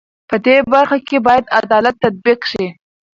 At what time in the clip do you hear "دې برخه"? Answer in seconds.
0.45-0.97